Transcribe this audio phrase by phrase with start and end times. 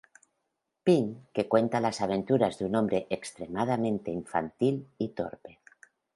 [0.85, 5.59] Bean que cuenta las aventuras de un hombre extremadamente infantil y torpe.